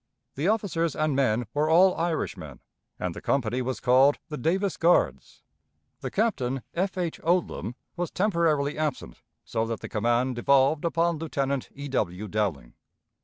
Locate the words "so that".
9.45-9.81